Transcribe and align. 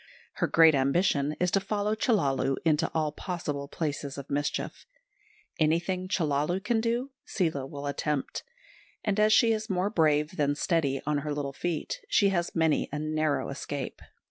Her 0.37 0.47
great 0.47 0.73
ambition 0.73 1.35
is 1.39 1.51
to 1.51 1.59
follow 1.59 1.93
Chellalu 1.93 2.55
into 2.65 2.89
all 2.91 3.11
possible 3.11 3.67
places 3.67 4.17
of 4.17 4.31
mischief. 4.31 4.87
Anything 5.59 6.07
Chellalu 6.07 6.59
can 6.63 6.81
do 6.81 7.11
Seela 7.23 7.67
will 7.67 7.85
attempt; 7.85 8.41
and 9.03 9.19
as 9.19 9.31
she 9.31 9.51
is 9.51 9.69
more 9.69 9.91
brave 9.91 10.37
than 10.37 10.55
steady 10.55 11.03
on 11.05 11.19
her 11.19 11.31
little 11.35 11.53
feet, 11.53 11.99
she 12.09 12.29
has 12.29 12.55
many 12.55 12.89
a 12.91 12.97
narrow 12.97 13.49
escape. 13.49 14.01